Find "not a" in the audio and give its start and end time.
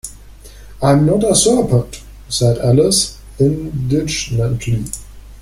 1.05-1.35